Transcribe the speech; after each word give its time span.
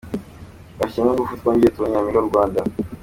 Bashyiremo 0.79 1.11
ingufu 1.13 1.39
twongere 1.39 1.71
tubone 1.73 1.89
Nyampinga 1.93 2.19
w’u 2.19 2.29
Rwanda. 2.29 2.59